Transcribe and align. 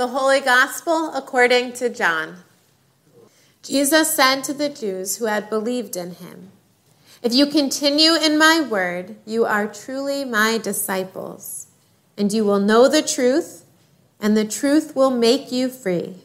The 0.00 0.08
Holy 0.08 0.40
Gospel 0.40 1.12
according 1.12 1.74
to 1.74 1.90
John. 1.90 2.36
Jesus 3.62 4.14
said 4.14 4.42
to 4.44 4.54
the 4.54 4.70
Jews 4.70 5.18
who 5.18 5.26
had 5.26 5.50
believed 5.50 5.94
in 5.94 6.12
him, 6.14 6.52
If 7.22 7.34
you 7.34 7.44
continue 7.44 8.14
in 8.14 8.38
my 8.38 8.62
word, 8.62 9.16
you 9.26 9.44
are 9.44 9.66
truly 9.66 10.24
my 10.24 10.56
disciples, 10.56 11.66
and 12.16 12.32
you 12.32 12.46
will 12.46 12.60
know 12.60 12.88
the 12.88 13.02
truth, 13.02 13.66
and 14.18 14.34
the 14.34 14.46
truth 14.46 14.96
will 14.96 15.10
make 15.10 15.52
you 15.52 15.68
free. 15.68 16.22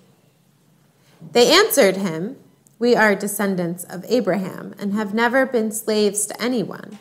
They 1.34 1.52
answered 1.52 1.98
him, 1.98 2.38
We 2.80 2.96
are 2.96 3.14
descendants 3.14 3.84
of 3.84 4.06
Abraham 4.08 4.74
and 4.80 4.94
have 4.94 5.14
never 5.14 5.46
been 5.46 5.74
slaves 5.74 6.26
to 6.28 6.42
anyone. 6.42 6.98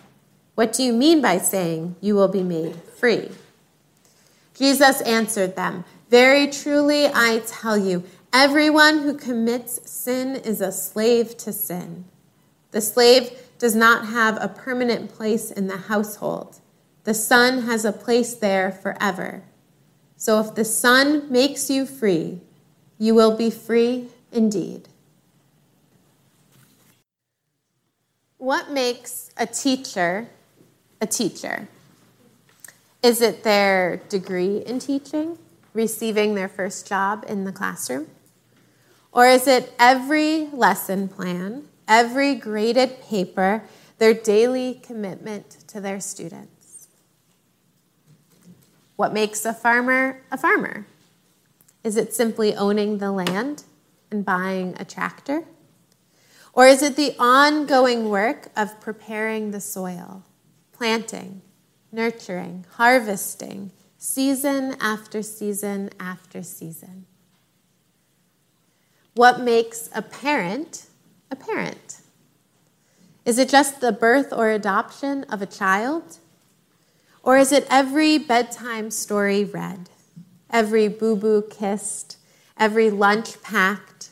What 0.56 0.72
do 0.72 0.82
you 0.82 0.92
mean 0.92 1.22
by 1.22 1.38
saying 1.38 1.94
you 2.00 2.16
will 2.16 2.26
be 2.26 2.42
made 2.42 2.74
free? 2.98 3.30
Jesus 4.56 5.00
answered 5.02 5.54
them, 5.54 5.84
very 6.14 6.46
truly, 6.46 7.06
I 7.06 7.42
tell 7.44 7.76
you, 7.76 8.04
everyone 8.32 9.00
who 9.00 9.16
commits 9.16 9.90
sin 9.90 10.36
is 10.36 10.60
a 10.60 10.70
slave 10.70 11.36
to 11.38 11.52
sin. 11.52 12.04
The 12.70 12.80
slave 12.80 13.32
does 13.58 13.74
not 13.74 14.06
have 14.06 14.38
a 14.40 14.46
permanent 14.46 15.12
place 15.12 15.50
in 15.50 15.66
the 15.66 15.76
household, 15.76 16.60
the 17.02 17.14
son 17.14 17.62
has 17.62 17.84
a 17.84 17.90
place 17.90 18.32
there 18.32 18.70
forever. 18.70 19.42
So 20.16 20.38
if 20.38 20.54
the 20.54 20.64
son 20.64 21.32
makes 21.32 21.68
you 21.68 21.84
free, 21.84 22.38
you 22.96 23.16
will 23.16 23.36
be 23.36 23.50
free 23.50 24.06
indeed. 24.30 24.86
What 28.38 28.70
makes 28.70 29.30
a 29.36 29.46
teacher 29.48 30.28
a 31.00 31.08
teacher? 31.08 31.66
Is 33.02 33.20
it 33.20 33.42
their 33.42 33.96
degree 34.08 34.58
in 34.58 34.78
teaching? 34.78 35.38
Receiving 35.74 36.34
their 36.34 36.48
first 36.48 36.88
job 36.88 37.24
in 37.28 37.44
the 37.44 37.52
classroom? 37.52 38.06
Or 39.12 39.26
is 39.26 39.46
it 39.46 39.74
every 39.78 40.46
lesson 40.46 41.08
plan, 41.08 41.64
every 41.86 42.34
graded 42.34 43.02
paper, 43.02 43.64
their 43.98 44.14
daily 44.14 44.80
commitment 44.82 45.50
to 45.68 45.80
their 45.80 46.00
students? 46.00 46.88
What 48.96 49.12
makes 49.12 49.44
a 49.44 49.52
farmer 49.52 50.22
a 50.30 50.38
farmer? 50.38 50.86
Is 51.82 51.96
it 51.96 52.14
simply 52.14 52.54
owning 52.54 52.98
the 52.98 53.12
land 53.12 53.64
and 54.10 54.24
buying 54.24 54.74
a 54.78 54.84
tractor? 54.84 55.44
Or 56.52 56.66
is 56.66 56.82
it 56.82 56.96
the 56.96 57.14
ongoing 57.18 58.08
work 58.08 58.48
of 58.56 58.80
preparing 58.80 59.50
the 59.50 59.60
soil, 59.60 60.22
planting, 60.72 61.42
nurturing, 61.92 62.64
harvesting, 62.76 63.72
season 64.04 64.76
after 64.80 65.22
season 65.22 65.88
after 65.98 66.42
season. 66.42 67.06
What 69.14 69.40
makes 69.40 69.88
a 69.94 70.02
parent 70.02 70.86
a 71.30 71.36
parent? 71.36 72.02
Is 73.24 73.38
it 73.38 73.48
just 73.48 73.80
the 73.80 73.92
birth 73.92 74.30
or 74.30 74.50
adoption 74.50 75.24
of 75.24 75.40
a 75.40 75.46
child? 75.46 76.18
Or 77.22 77.38
is 77.38 77.50
it 77.50 77.66
every 77.70 78.18
bedtime 78.18 78.90
story 78.90 79.42
read, 79.42 79.88
every 80.50 80.86
boo 80.88 81.16
boo 81.16 81.42
kissed, 81.50 82.18
every 82.58 82.90
lunch 82.90 83.42
packed, 83.42 84.10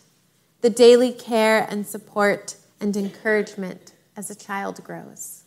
the 0.62 0.70
daily 0.70 1.12
care 1.12 1.66
and 1.68 1.86
support 1.86 2.56
and 2.80 2.96
encouragement 2.96 3.92
as 4.16 4.30
a 4.30 4.34
child 4.34 4.82
grows? 4.82 5.42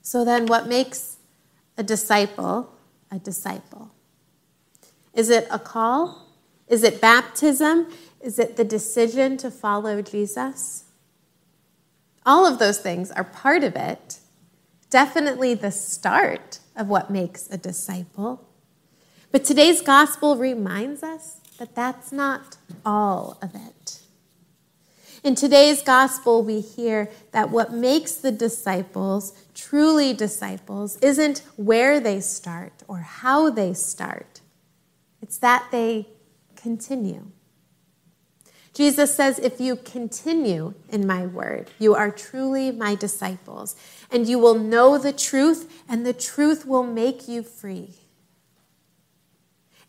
So 0.00 0.24
then, 0.24 0.46
what 0.46 0.66
makes 0.66 1.09
a 1.76 1.82
disciple 1.82 2.72
a 3.10 3.18
disciple? 3.18 3.90
Is 5.14 5.30
it 5.30 5.46
a 5.50 5.58
call? 5.58 6.28
Is 6.68 6.82
it 6.82 7.00
baptism? 7.00 7.88
Is 8.20 8.38
it 8.38 8.56
the 8.56 8.64
decision 8.64 9.36
to 9.38 9.50
follow 9.50 10.02
Jesus? 10.02 10.84
All 12.24 12.46
of 12.46 12.58
those 12.58 12.78
things 12.78 13.10
are 13.10 13.24
part 13.24 13.64
of 13.64 13.74
it. 13.74 14.20
Definitely 14.88 15.54
the 15.54 15.70
start 15.70 16.60
of 16.76 16.88
what 16.88 17.10
makes 17.10 17.48
a 17.50 17.56
disciple. 17.56 18.46
But 19.32 19.44
today's 19.44 19.80
gospel 19.80 20.36
reminds 20.36 21.02
us 21.02 21.40
that 21.58 21.74
that's 21.74 22.12
not 22.12 22.56
all 22.84 23.38
of 23.42 23.54
it. 23.54 23.99
In 25.22 25.34
today's 25.34 25.82
gospel, 25.82 26.42
we 26.42 26.60
hear 26.60 27.10
that 27.32 27.50
what 27.50 27.72
makes 27.72 28.14
the 28.14 28.32
disciples 28.32 29.34
truly 29.54 30.14
disciples 30.14 30.96
isn't 31.02 31.42
where 31.56 32.00
they 32.00 32.20
start 32.20 32.72
or 32.88 32.98
how 32.98 33.50
they 33.50 33.74
start, 33.74 34.40
it's 35.20 35.36
that 35.38 35.68
they 35.70 36.08
continue. 36.56 37.26
Jesus 38.72 39.14
says, 39.14 39.38
If 39.38 39.60
you 39.60 39.76
continue 39.76 40.72
in 40.88 41.06
my 41.06 41.26
word, 41.26 41.70
you 41.78 41.94
are 41.94 42.10
truly 42.10 42.70
my 42.70 42.94
disciples, 42.94 43.76
and 44.10 44.26
you 44.26 44.38
will 44.38 44.54
know 44.54 44.96
the 44.96 45.12
truth, 45.12 45.82
and 45.86 46.06
the 46.06 46.14
truth 46.14 46.64
will 46.64 46.84
make 46.84 47.28
you 47.28 47.42
free. 47.42 47.90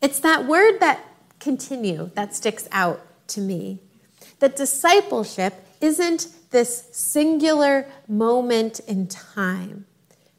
It's 0.01 0.19
that 0.19 0.45
word 0.45 0.79
that 0.81 0.99
continue 1.39 2.11
that 2.15 2.35
sticks 2.35 2.67
out 2.71 3.05
to 3.27 3.39
me 3.39 3.79
that 4.41 4.55
discipleship 4.55 5.53
isn't 5.79 6.27
this 6.49 6.89
singular 6.91 7.87
moment 8.07 8.81
in 8.81 9.07
time, 9.07 9.85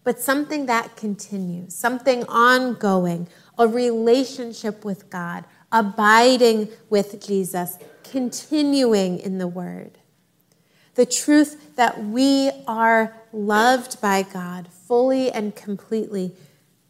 but 0.05 0.21
something 0.21 0.67
that 0.67 0.97
continues, 0.97 1.75
something 1.75 2.25
ongoing, 2.25 3.29
a 3.57 3.67
relationship 3.67 4.85
with 4.85 5.09
God, 5.09 5.45
abiding 5.71 6.69
with 6.91 7.25
Jesus, 7.25 7.79
continuing 8.03 9.21
in 9.21 9.39
the 9.39 9.47
Word. 9.47 9.99
The 10.97 11.07
truth 11.07 11.77
that 11.77 12.05
we 12.05 12.51
are 12.67 13.17
loved 13.33 14.01
by 14.01 14.23
God 14.23 14.69
fully 14.69 15.31
and 15.31 15.55
completely. 15.55 16.34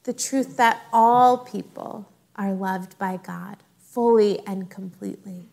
The 0.05 0.15
truth 0.15 0.57
that 0.57 0.83
all 0.93 1.39
people 1.39 2.11
are 2.35 2.53
loved 2.53 2.99
by 2.99 3.19
God 3.19 3.59
fully 3.79 4.41
and 4.47 4.69
completely. 4.71 5.52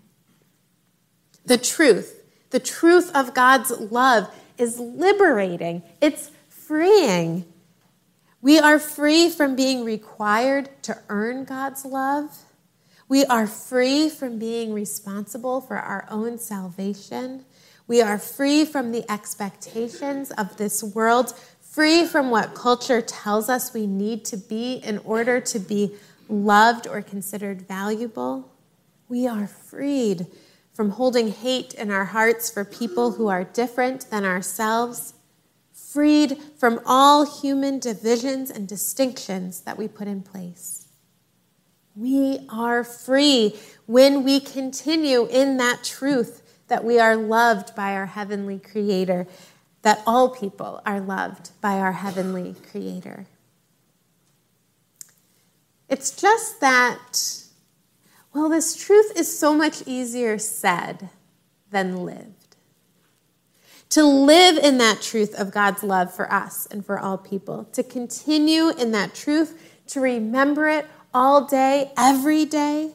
The 1.49 1.57
truth, 1.57 2.21
the 2.51 2.59
truth 2.59 3.09
of 3.15 3.33
God's 3.33 3.71
love 3.71 4.31
is 4.59 4.79
liberating, 4.79 5.81
it's 5.99 6.29
freeing. 6.47 7.43
We 8.39 8.59
are 8.59 8.77
free 8.77 9.31
from 9.31 9.55
being 9.55 9.83
required 9.83 10.69
to 10.83 10.99
earn 11.09 11.45
God's 11.45 11.85
love. 11.85 12.37
We 13.07 13.25
are 13.25 13.47
free 13.47 14.09
from 14.09 14.37
being 14.37 14.75
responsible 14.75 15.59
for 15.59 15.77
our 15.77 16.05
own 16.11 16.37
salvation. 16.37 17.45
We 17.87 17.99
are 18.03 18.19
free 18.19 18.63
from 18.63 18.91
the 18.91 19.11
expectations 19.11 20.29
of 20.29 20.55
this 20.57 20.83
world, 20.83 21.33
free 21.61 22.05
from 22.05 22.29
what 22.29 22.53
culture 22.53 23.01
tells 23.01 23.49
us 23.49 23.73
we 23.73 23.87
need 23.87 24.23
to 24.25 24.37
be 24.37 24.73
in 24.73 24.99
order 24.99 25.41
to 25.41 25.57
be 25.57 25.95
loved 26.29 26.85
or 26.85 27.01
considered 27.01 27.63
valuable. 27.63 28.51
We 29.07 29.25
are 29.25 29.47
freed 29.47 30.27
from 30.79 30.91
holding 30.91 31.29
hate 31.29 31.73
in 31.73 31.91
our 31.91 32.05
hearts 32.05 32.49
for 32.49 32.63
people 32.63 33.11
who 33.11 33.27
are 33.27 33.43
different 33.43 34.09
than 34.09 34.23
ourselves, 34.23 35.13
freed 35.73 36.37
from 36.57 36.79
all 36.85 37.25
human 37.41 37.79
divisions 37.79 38.49
and 38.49 38.65
distinctions 38.65 39.59
that 39.59 39.77
we 39.77 39.89
put 39.89 40.07
in 40.07 40.21
place. 40.21 40.87
We 41.97 42.47
are 42.47 42.85
free 42.85 43.57
when 43.87 44.23
we 44.23 44.39
continue 44.39 45.25
in 45.25 45.57
that 45.57 45.83
truth 45.83 46.63
that 46.69 46.85
we 46.85 46.97
are 46.97 47.17
loved 47.17 47.75
by 47.75 47.93
our 47.93 48.05
heavenly 48.05 48.57
Creator, 48.57 49.27
that 49.81 50.01
all 50.07 50.29
people 50.29 50.81
are 50.85 51.01
loved 51.01 51.49
by 51.59 51.77
our 51.77 51.91
heavenly 51.91 52.55
Creator. 52.71 53.25
It's 55.89 56.11
just 56.11 56.61
that 56.61 57.48
well, 58.33 58.49
this 58.49 58.75
truth 58.75 59.11
is 59.15 59.37
so 59.37 59.53
much 59.53 59.83
easier 59.87 60.37
said 60.37 61.09
than 61.71 62.05
lived. 62.05 62.55
To 63.89 64.03
live 64.03 64.57
in 64.57 64.77
that 64.77 65.01
truth 65.01 65.33
of 65.39 65.51
God's 65.51 65.81
love 65.81 66.13
for 66.13 66.31
us 66.31 66.67
and 66.67 66.85
for 66.85 66.99
all 66.99 67.17
people, 67.17 67.65
to 67.73 67.81
continue 67.81 68.69
in 68.69 68.91
that 68.91 69.15
truth, 69.15 69.59
to 69.87 69.99
remember 69.99 70.67
it 70.67 70.85
all 71.11 71.45
day, 71.45 71.91
every 71.97 72.45
day, 72.45 72.93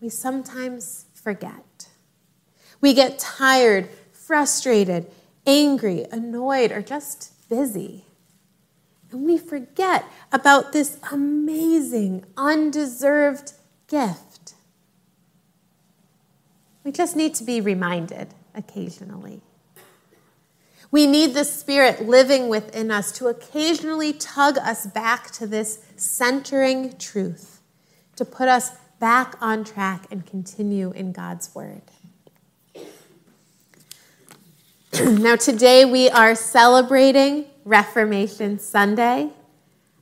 we 0.00 0.08
sometimes 0.08 1.06
forget. 1.12 1.88
We 2.80 2.94
get 2.94 3.18
tired, 3.18 3.90
frustrated, 4.12 5.10
angry, 5.46 6.06
annoyed, 6.10 6.72
or 6.72 6.80
just 6.80 7.32
busy. 7.48 8.04
And 9.10 9.24
we 9.24 9.36
forget 9.38 10.04
about 10.32 10.72
this 10.72 10.98
amazing, 11.12 12.24
undeserved 12.36 13.52
gift. 13.86 14.54
We 16.84 16.92
just 16.92 17.16
need 17.16 17.34
to 17.34 17.44
be 17.44 17.60
reminded 17.60 18.28
occasionally. 18.54 19.40
We 20.90 21.06
need 21.06 21.34
the 21.34 21.44
Spirit 21.44 22.06
living 22.06 22.48
within 22.48 22.90
us 22.90 23.10
to 23.12 23.26
occasionally 23.26 24.12
tug 24.12 24.56
us 24.58 24.86
back 24.86 25.30
to 25.32 25.46
this 25.46 25.80
centering 25.96 26.96
truth 26.96 27.60
to 28.14 28.24
put 28.24 28.48
us 28.48 28.72
back 28.98 29.36
on 29.40 29.64
track 29.64 30.06
and 30.10 30.24
continue 30.24 30.92
in 30.92 31.12
God's 31.12 31.54
Word. 31.54 31.82
now, 35.02 35.36
today 35.36 35.84
we 35.84 36.08
are 36.08 36.34
celebrating 36.34 37.46
Reformation 37.64 38.58
Sunday, 38.58 39.30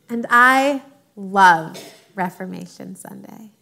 and 0.08 0.26
I 0.28 0.82
love 1.16 1.82
Reformation 2.14 2.94
Sunday. 2.94 3.53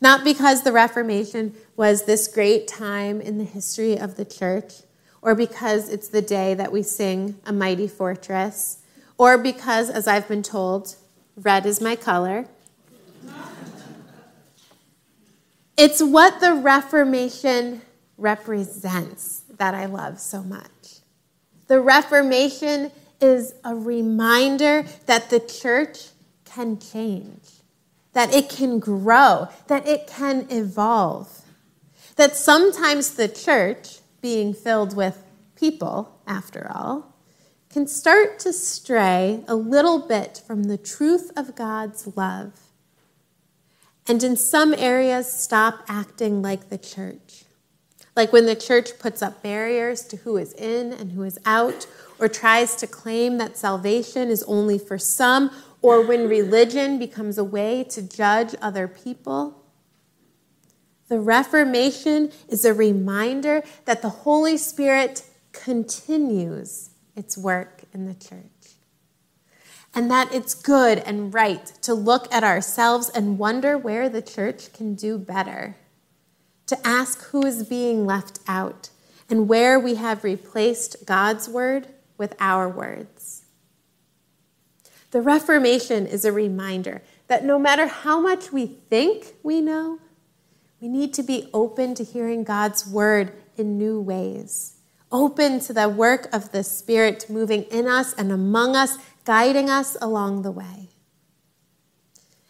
Not 0.00 0.24
because 0.24 0.62
the 0.62 0.72
Reformation 0.72 1.54
was 1.76 2.04
this 2.04 2.28
great 2.28 2.68
time 2.68 3.20
in 3.20 3.38
the 3.38 3.44
history 3.44 3.98
of 3.98 4.16
the 4.16 4.24
church, 4.24 4.74
or 5.22 5.34
because 5.34 5.88
it's 5.88 6.08
the 6.08 6.22
day 6.22 6.54
that 6.54 6.70
we 6.70 6.82
sing 6.82 7.36
A 7.46 7.52
Mighty 7.52 7.88
Fortress, 7.88 8.78
or 9.16 9.38
because, 9.38 9.88
as 9.90 10.06
I've 10.06 10.28
been 10.28 10.42
told, 10.42 10.96
red 11.36 11.64
is 11.66 11.80
my 11.80 11.96
color. 11.96 12.46
It's 15.76 16.02
what 16.02 16.40
the 16.40 16.54
Reformation 16.54 17.82
represents 18.16 19.42
that 19.56 19.74
I 19.74 19.86
love 19.86 20.20
so 20.20 20.42
much. 20.42 21.00
The 21.66 21.80
Reformation 21.80 22.92
is 23.20 23.54
a 23.64 23.74
reminder 23.74 24.84
that 25.06 25.30
the 25.30 25.40
church 25.40 26.08
can 26.44 26.78
change, 26.78 27.62
that 28.14 28.34
it 28.34 28.48
can 28.48 28.78
grow, 28.78 29.48
that 29.68 29.86
it 29.86 30.06
can 30.06 30.46
evolve, 30.50 31.42
that 32.16 32.36
sometimes 32.36 33.14
the 33.14 33.28
church, 33.28 33.98
being 34.22 34.54
filled 34.54 34.96
with 34.96 35.22
people, 35.56 36.20
after 36.26 36.70
all, 36.74 37.14
can 37.68 37.86
start 37.86 38.38
to 38.38 38.52
stray 38.52 39.44
a 39.46 39.54
little 39.54 39.98
bit 39.98 40.40
from 40.46 40.64
the 40.64 40.78
truth 40.78 41.30
of 41.36 41.54
God's 41.54 42.16
love 42.16 42.64
and 44.06 44.22
in 44.22 44.36
some 44.36 44.74
areas 44.74 45.32
stop 45.32 45.84
acting 45.88 46.42
like 46.42 46.68
the 46.68 46.78
church. 46.78 47.44
Like 48.14 48.32
when 48.32 48.46
the 48.46 48.54
church 48.54 48.98
puts 48.98 49.22
up 49.22 49.42
barriers 49.42 50.02
to 50.06 50.16
who 50.18 50.36
is 50.36 50.52
in 50.52 50.92
and 50.92 51.12
who 51.12 51.22
is 51.22 51.38
out, 51.44 51.86
or 52.18 52.28
tries 52.28 52.76
to 52.76 52.86
claim 52.86 53.38
that 53.38 53.56
salvation 53.56 54.28
is 54.28 54.44
only 54.44 54.78
for 54.78 54.98
some, 54.98 55.50
or 55.84 56.00
when 56.00 56.26
religion 56.26 56.98
becomes 56.98 57.36
a 57.36 57.44
way 57.44 57.84
to 57.84 58.00
judge 58.00 58.54
other 58.62 58.88
people. 58.88 59.62
The 61.08 61.20
Reformation 61.20 62.32
is 62.48 62.64
a 62.64 62.72
reminder 62.72 63.62
that 63.84 64.00
the 64.00 64.08
Holy 64.08 64.56
Spirit 64.56 65.26
continues 65.52 66.88
its 67.14 67.36
work 67.36 67.82
in 67.92 68.06
the 68.06 68.14
church 68.14 68.78
and 69.94 70.10
that 70.10 70.34
it's 70.34 70.54
good 70.54 71.00
and 71.00 71.34
right 71.34 71.66
to 71.82 71.92
look 71.92 72.32
at 72.32 72.42
ourselves 72.42 73.10
and 73.10 73.38
wonder 73.38 73.76
where 73.76 74.08
the 74.08 74.22
church 74.22 74.72
can 74.72 74.94
do 74.94 75.18
better, 75.18 75.76
to 76.66 76.78
ask 76.82 77.24
who 77.26 77.44
is 77.44 77.62
being 77.62 78.06
left 78.06 78.40
out, 78.48 78.88
and 79.28 79.48
where 79.48 79.78
we 79.78 79.96
have 79.96 80.24
replaced 80.24 81.04
God's 81.04 81.46
word 81.46 81.88
with 82.16 82.34
our 82.40 82.70
words. 82.70 83.43
The 85.14 85.22
Reformation 85.22 86.08
is 86.08 86.24
a 86.24 86.32
reminder 86.32 87.00
that 87.28 87.44
no 87.44 87.56
matter 87.56 87.86
how 87.86 88.18
much 88.18 88.50
we 88.50 88.66
think 88.66 89.36
we 89.44 89.60
know, 89.60 90.00
we 90.80 90.88
need 90.88 91.14
to 91.14 91.22
be 91.22 91.48
open 91.54 91.94
to 91.94 92.02
hearing 92.02 92.42
God's 92.42 92.84
word 92.84 93.32
in 93.56 93.78
new 93.78 94.00
ways, 94.00 94.74
open 95.12 95.60
to 95.60 95.72
the 95.72 95.88
work 95.88 96.26
of 96.34 96.50
the 96.50 96.64
Spirit 96.64 97.30
moving 97.30 97.62
in 97.70 97.86
us 97.86 98.12
and 98.14 98.32
among 98.32 98.74
us 98.74 98.98
guiding 99.24 99.70
us 99.70 99.96
along 100.02 100.42
the 100.42 100.50
way. 100.50 100.88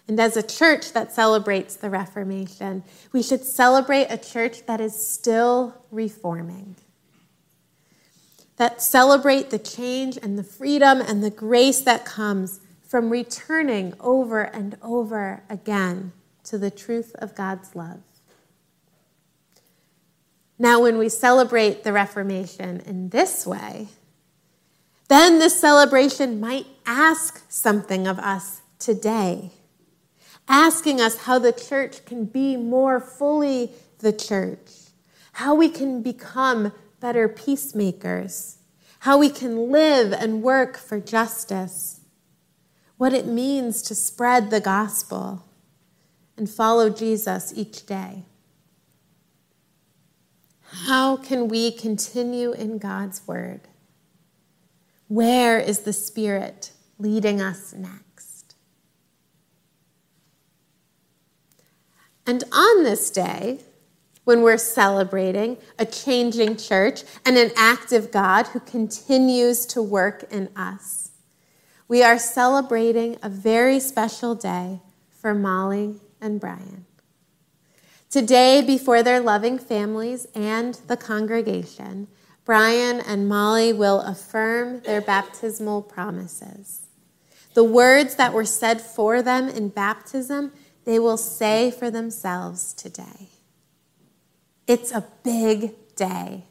And 0.08 0.18
as 0.18 0.34
a 0.34 0.42
church 0.42 0.94
that 0.94 1.12
celebrates 1.12 1.76
the 1.76 1.90
Reformation, 1.90 2.82
we 3.12 3.22
should 3.22 3.44
celebrate 3.44 4.06
a 4.06 4.16
church 4.16 4.64
that 4.64 4.80
is 4.80 5.06
still 5.06 5.82
reforming. 5.90 6.76
That 8.56 8.80
celebrate 8.80 9.50
the 9.50 9.58
change 9.58 10.16
and 10.16 10.38
the 10.38 10.44
freedom 10.44 11.00
and 11.00 11.24
the 11.24 11.30
grace 11.30 11.80
that 11.80 12.04
comes 12.04 12.60
from 12.82 13.10
returning 13.10 13.94
over 13.98 14.42
and 14.42 14.76
over 14.80 15.42
again 15.50 16.12
to 16.44 16.58
the 16.58 16.70
truth 16.70 17.14
of 17.16 17.34
God's 17.34 17.74
love. 17.74 18.00
Now, 20.58 20.80
when 20.80 20.98
we 20.98 21.08
celebrate 21.08 21.82
the 21.82 21.92
Reformation 21.92 22.80
in 22.80 23.08
this 23.08 23.44
way, 23.44 23.88
then 25.08 25.38
this 25.38 25.60
celebration 25.60 26.40
might 26.40 26.66
ask 26.86 27.42
something 27.48 28.06
of 28.06 28.18
us 28.18 28.62
today, 28.78 29.50
asking 30.46 31.00
us 31.00 31.18
how 31.18 31.38
the 31.38 31.52
church 31.52 32.04
can 32.04 32.24
be 32.24 32.56
more 32.56 33.00
fully 33.00 33.72
the 33.98 34.12
church, 34.12 34.70
how 35.32 35.54
we 35.54 35.68
can 35.68 36.02
become 36.02 36.72
better 37.04 37.28
peacemakers, 37.28 38.56
how 39.00 39.18
we 39.18 39.28
can 39.28 39.70
live 39.70 40.10
and 40.10 40.42
work 40.42 40.78
for 40.78 40.98
justice, 40.98 42.00
what 42.96 43.12
it 43.12 43.26
means 43.26 43.82
to 43.82 43.94
spread 43.94 44.48
the 44.48 44.58
gospel 44.58 45.44
and 46.38 46.48
follow 46.48 46.88
Jesus 46.88 47.52
each 47.54 47.84
day. 47.84 48.22
How 50.86 51.18
can 51.18 51.46
we 51.46 51.72
continue 51.72 52.52
in 52.52 52.78
God's 52.78 53.20
word? 53.28 53.60
Where 55.08 55.58
is 55.58 55.80
the 55.80 55.92
Spirit 55.92 56.72
leading 56.98 57.38
us 57.38 57.74
next? 57.74 58.54
And 62.26 62.44
on 62.50 62.82
this 62.82 63.10
day, 63.10 63.60
when 64.24 64.42
we're 64.42 64.58
celebrating 64.58 65.58
a 65.78 65.86
changing 65.86 66.56
church 66.56 67.02
and 67.24 67.36
an 67.36 67.50
active 67.56 68.10
God 68.10 68.48
who 68.48 68.60
continues 68.60 69.66
to 69.66 69.82
work 69.82 70.24
in 70.30 70.48
us, 70.56 71.12
we 71.86 72.02
are 72.02 72.18
celebrating 72.18 73.16
a 73.22 73.28
very 73.28 73.78
special 73.78 74.34
day 74.34 74.80
for 75.10 75.34
Molly 75.34 76.00
and 76.20 76.40
Brian. 76.40 76.86
Today, 78.10 78.62
before 78.62 79.02
their 79.02 79.20
loving 79.20 79.58
families 79.58 80.26
and 80.34 80.74
the 80.86 80.96
congregation, 80.96 82.08
Brian 82.44 83.00
and 83.00 83.28
Molly 83.28 83.72
will 83.72 84.00
affirm 84.02 84.80
their 84.82 85.00
baptismal 85.00 85.82
promises. 85.82 86.82
The 87.54 87.64
words 87.64 88.16
that 88.16 88.32
were 88.32 88.44
said 88.44 88.80
for 88.80 89.22
them 89.22 89.48
in 89.48 89.68
baptism, 89.68 90.52
they 90.84 90.98
will 90.98 91.16
say 91.16 91.70
for 91.70 91.90
themselves 91.90 92.72
today. 92.74 93.30
It's 94.66 94.92
a 94.92 95.06
big 95.22 95.74
day. 95.96 96.44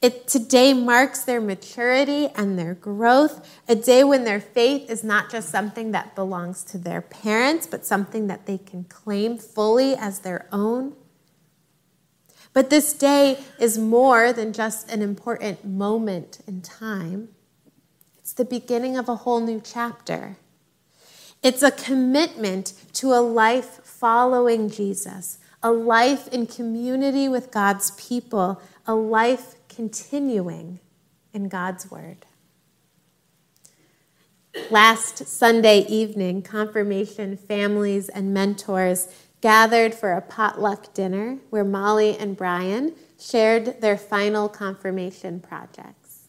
It 0.00 0.28
today 0.28 0.74
marks 0.74 1.24
their 1.24 1.40
maturity 1.40 2.28
and 2.36 2.56
their 2.56 2.74
growth, 2.74 3.60
a 3.66 3.74
day 3.74 4.04
when 4.04 4.24
their 4.24 4.40
faith 4.40 4.88
is 4.88 5.02
not 5.02 5.28
just 5.28 5.48
something 5.48 5.90
that 5.90 6.14
belongs 6.14 6.62
to 6.64 6.78
their 6.78 7.02
parents, 7.02 7.66
but 7.66 7.84
something 7.84 8.28
that 8.28 8.46
they 8.46 8.58
can 8.58 8.84
claim 8.84 9.38
fully 9.38 9.96
as 9.96 10.20
their 10.20 10.46
own. 10.52 10.94
But 12.52 12.70
this 12.70 12.92
day 12.92 13.40
is 13.58 13.76
more 13.76 14.32
than 14.32 14.52
just 14.52 14.90
an 14.90 15.02
important 15.02 15.64
moment 15.64 16.40
in 16.46 16.60
time. 16.60 17.30
It's 18.18 18.32
the 18.32 18.44
beginning 18.44 18.96
of 18.96 19.08
a 19.08 19.16
whole 19.16 19.40
new 19.40 19.60
chapter. 19.64 20.36
It's 21.42 21.62
a 21.62 21.70
commitment 21.70 22.72
to 22.94 23.12
a 23.12 23.20
life 23.20 23.80
following 23.84 24.70
Jesus, 24.70 25.38
a 25.62 25.72
life 25.72 26.28
in 26.28 26.46
community 26.46 27.28
with 27.28 27.50
God's 27.50 27.90
people, 27.92 28.60
a 28.86 28.94
life 28.94 29.56
continuing 29.68 30.80
in 31.32 31.48
God's 31.48 31.90
Word. 31.90 32.26
Last 34.70 35.26
Sunday 35.26 35.80
evening, 35.86 36.42
confirmation 36.42 37.36
families 37.36 38.08
and 38.08 38.32
mentors 38.32 39.08
gathered 39.40 39.94
for 39.94 40.12
a 40.12 40.20
potluck 40.20 40.92
dinner 40.94 41.38
where 41.50 41.64
Molly 41.64 42.16
and 42.16 42.36
Brian 42.36 42.94
shared 43.18 43.80
their 43.80 43.96
final 43.96 44.48
confirmation 44.48 45.40
projects. 45.40 46.28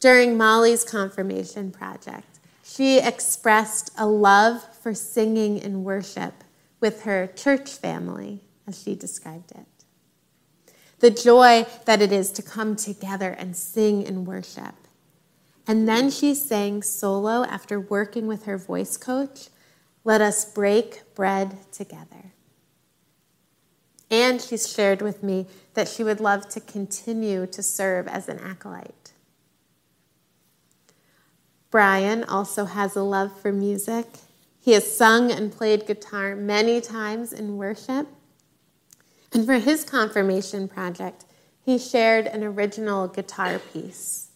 During 0.00 0.36
Molly's 0.36 0.84
confirmation 0.84 1.70
project, 1.70 2.38
she 2.62 2.98
expressed 2.98 3.90
a 3.96 4.06
love 4.06 4.62
for 4.76 4.94
singing 4.94 5.62
and 5.62 5.84
worship 5.84 6.43
with 6.84 7.04
her 7.04 7.26
church 7.26 7.70
family, 7.70 8.42
as 8.66 8.82
she 8.82 8.94
described 8.94 9.52
it. 9.52 9.66
The 10.98 11.08
joy 11.08 11.64
that 11.86 12.02
it 12.02 12.12
is 12.12 12.30
to 12.32 12.42
come 12.42 12.76
together 12.76 13.30
and 13.30 13.56
sing 13.56 14.06
and 14.06 14.26
worship. 14.26 14.74
And 15.66 15.88
then 15.88 16.10
she 16.10 16.34
sang 16.34 16.82
solo 16.82 17.44
after 17.44 17.80
working 17.80 18.26
with 18.26 18.44
her 18.44 18.58
voice 18.58 18.98
coach 18.98 19.48
let 20.04 20.20
us 20.20 20.44
break 20.44 21.14
bread 21.14 21.56
together. 21.72 22.32
And 24.10 24.42
she 24.42 24.58
shared 24.58 25.00
with 25.00 25.22
me 25.22 25.46
that 25.72 25.88
she 25.88 26.04
would 26.04 26.20
love 26.20 26.50
to 26.50 26.60
continue 26.60 27.46
to 27.46 27.62
serve 27.62 28.06
as 28.06 28.28
an 28.28 28.40
acolyte. 28.40 29.12
Brian 31.70 32.24
also 32.24 32.66
has 32.66 32.94
a 32.94 33.02
love 33.02 33.32
for 33.40 33.50
music. 33.50 34.06
He 34.64 34.72
has 34.72 34.96
sung 34.96 35.30
and 35.30 35.52
played 35.52 35.86
guitar 35.86 36.34
many 36.34 36.80
times 36.80 37.34
in 37.34 37.58
worship. 37.58 38.08
And 39.30 39.44
for 39.44 39.58
his 39.58 39.84
confirmation 39.84 40.68
project, 40.68 41.26
he 41.60 41.78
shared 41.78 42.26
an 42.26 42.42
original 42.42 43.06
guitar 43.06 43.58
piece. 43.58 44.30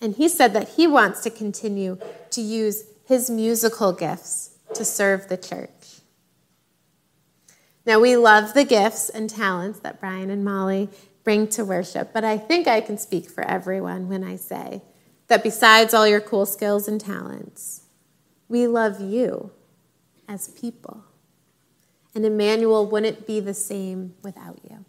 And 0.00 0.16
he 0.16 0.28
said 0.28 0.52
that 0.54 0.70
he 0.70 0.88
wants 0.88 1.22
to 1.22 1.30
continue 1.30 1.98
to 2.30 2.40
use 2.40 2.86
his 3.04 3.30
musical 3.30 3.92
gifts 3.92 4.58
to 4.74 4.84
serve 4.84 5.28
the 5.28 5.36
church. 5.36 6.00
Now, 7.86 8.00
we 8.00 8.16
love 8.16 8.52
the 8.52 8.64
gifts 8.64 9.10
and 9.10 9.30
talents 9.30 9.78
that 9.78 10.00
Brian 10.00 10.28
and 10.28 10.44
Molly 10.44 10.88
bring 11.22 11.46
to 11.50 11.64
worship, 11.64 12.12
but 12.12 12.24
I 12.24 12.36
think 12.36 12.66
I 12.66 12.80
can 12.80 12.98
speak 12.98 13.30
for 13.30 13.44
everyone 13.44 14.08
when 14.08 14.24
I 14.24 14.34
say 14.34 14.82
that 15.28 15.44
besides 15.44 15.94
all 15.94 16.08
your 16.08 16.20
cool 16.20 16.46
skills 16.46 16.88
and 16.88 17.00
talents, 17.00 17.84
we 18.48 18.66
love 18.66 19.00
you 19.00 19.50
as 20.28 20.48
people. 20.48 21.04
And 22.14 22.24
Emmanuel 22.24 22.86
wouldn't 22.86 23.26
be 23.26 23.40
the 23.40 23.54
same 23.54 24.14
without 24.22 24.58
you. 24.68 24.84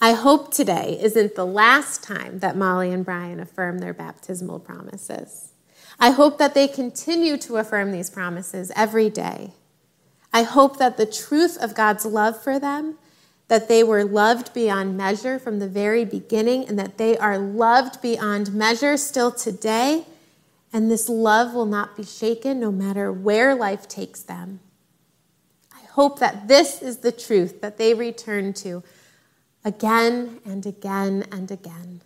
I 0.00 0.12
hope 0.14 0.52
today 0.52 0.98
isn't 1.00 1.36
the 1.36 1.46
last 1.46 2.02
time 2.02 2.40
that 2.40 2.56
Molly 2.56 2.90
and 2.90 3.04
Brian 3.04 3.38
affirm 3.38 3.78
their 3.78 3.94
baptismal 3.94 4.58
promises. 4.58 5.52
I 6.00 6.10
hope 6.10 6.38
that 6.38 6.54
they 6.54 6.66
continue 6.66 7.36
to 7.38 7.56
affirm 7.56 7.92
these 7.92 8.10
promises 8.10 8.72
every 8.74 9.08
day. 9.08 9.52
I 10.32 10.42
hope 10.42 10.78
that 10.78 10.96
the 10.96 11.06
truth 11.06 11.56
of 11.62 11.76
God's 11.76 12.04
love 12.04 12.42
for 12.42 12.58
them, 12.58 12.98
that 13.46 13.68
they 13.68 13.84
were 13.84 14.04
loved 14.04 14.52
beyond 14.52 14.96
measure 14.96 15.38
from 15.38 15.60
the 15.60 15.68
very 15.68 16.04
beginning, 16.04 16.66
and 16.66 16.76
that 16.78 16.98
they 16.98 17.16
are 17.18 17.38
loved 17.38 18.02
beyond 18.02 18.52
measure 18.52 18.96
still 18.96 19.30
today, 19.30 20.06
and 20.72 20.90
this 20.90 21.08
love 21.08 21.52
will 21.52 21.66
not 21.66 21.96
be 21.96 22.04
shaken 22.04 22.60
no 22.60 22.72
matter 22.72 23.12
where 23.12 23.54
life 23.54 23.86
takes 23.86 24.22
them. 24.22 24.60
I 25.74 25.84
hope 25.86 26.18
that 26.20 26.48
this 26.48 26.80
is 26.80 26.98
the 26.98 27.12
truth 27.12 27.60
that 27.60 27.76
they 27.76 27.92
return 27.92 28.52
to 28.54 28.82
again 29.64 30.40
and 30.44 30.64
again 30.64 31.24
and 31.30 31.50
again. 31.50 32.00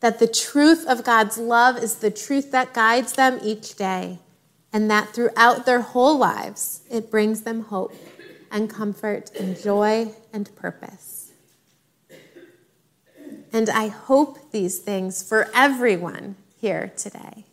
That 0.00 0.18
the 0.18 0.28
truth 0.28 0.86
of 0.86 1.04
God's 1.04 1.38
love 1.38 1.82
is 1.82 1.96
the 1.96 2.10
truth 2.10 2.52
that 2.52 2.74
guides 2.74 3.14
them 3.14 3.40
each 3.42 3.76
day, 3.76 4.18
and 4.72 4.90
that 4.90 5.14
throughout 5.14 5.64
their 5.64 5.80
whole 5.80 6.18
lives, 6.18 6.82
it 6.90 7.10
brings 7.10 7.42
them 7.42 7.62
hope 7.62 7.94
and 8.50 8.68
comfort 8.68 9.30
and 9.34 9.58
joy 9.58 10.12
and 10.32 10.54
purpose. 10.54 11.32
And 13.52 13.70
I 13.70 13.88
hope 13.88 14.52
these 14.52 14.78
things 14.78 15.26
for 15.26 15.48
everyone 15.54 16.36
here 16.60 16.92
today. 16.96 17.45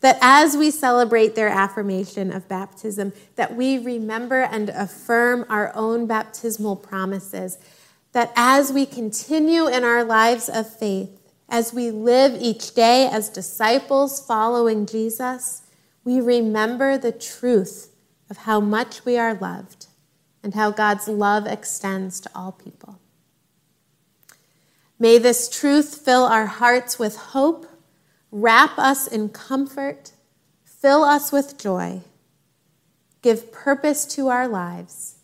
That 0.00 0.18
as 0.20 0.56
we 0.56 0.70
celebrate 0.70 1.34
their 1.34 1.48
affirmation 1.48 2.32
of 2.32 2.48
baptism, 2.48 3.12
that 3.36 3.56
we 3.56 3.78
remember 3.78 4.42
and 4.42 4.68
affirm 4.68 5.46
our 5.48 5.72
own 5.74 6.06
baptismal 6.06 6.76
promises. 6.76 7.58
That 8.12 8.32
as 8.36 8.72
we 8.72 8.86
continue 8.86 9.66
in 9.66 9.84
our 9.84 10.04
lives 10.04 10.48
of 10.48 10.72
faith, 10.72 11.20
as 11.48 11.72
we 11.72 11.90
live 11.90 12.40
each 12.40 12.74
day 12.74 13.08
as 13.10 13.28
disciples 13.28 14.24
following 14.24 14.86
Jesus, 14.86 15.62
we 16.04 16.20
remember 16.20 16.98
the 16.98 17.12
truth 17.12 17.92
of 18.28 18.38
how 18.38 18.60
much 18.60 19.04
we 19.04 19.16
are 19.16 19.34
loved 19.34 19.86
and 20.42 20.54
how 20.54 20.70
God's 20.70 21.08
love 21.08 21.46
extends 21.46 22.20
to 22.20 22.30
all 22.34 22.52
people. 22.52 23.00
May 24.98 25.18
this 25.18 25.48
truth 25.48 26.02
fill 26.04 26.24
our 26.24 26.46
hearts 26.46 26.98
with 26.98 27.16
hope 27.16 27.66
Wrap 28.38 28.78
us 28.78 29.06
in 29.06 29.30
comfort, 29.30 30.12
fill 30.62 31.04
us 31.04 31.32
with 31.32 31.56
joy, 31.56 32.02
give 33.22 33.50
purpose 33.50 34.04
to 34.04 34.28
our 34.28 34.46
lives, 34.46 35.14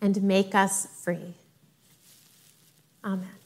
and 0.00 0.22
make 0.22 0.54
us 0.54 0.86
free. 1.02 1.34
Amen. 3.04 3.39